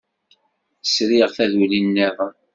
[0.83, 2.33] Sriɣ taduli niḍen.